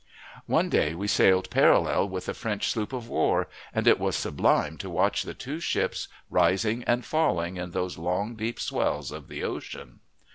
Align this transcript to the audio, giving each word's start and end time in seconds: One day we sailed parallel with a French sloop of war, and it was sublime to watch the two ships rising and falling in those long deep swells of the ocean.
One 0.47 0.67
day 0.67 0.95
we 0.95 1.07
sailed 1.07 1.51
parallel 1.51 2.09
with 2.09 2.27
a 2.27 2.33
French 2.33 2.71
sloop 2.71 2.91
of 2.91 3.07
war, 3.07 3.47
and 3.71 3.85
it 3.85 3.99
was 3.99 4.15
sublime 4.15 4.77
to 4.79 4.89
watch 4.89 5.21
the 5.21 5.35
two 5.35 5.59
ships 5.59 6.07
rising 6.31 6.83
and 6.85 7.05
falling 7.05 7.57
in 7.57 7.69
those 7.69 7.99
long 7.99 8.33
deep 8.33 8.59
swells 8.59 9.11
of 9.11 9.27
the 9.27 9.43
ocean. 9.43 9.99